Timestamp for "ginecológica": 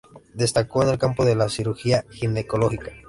2.09-2.91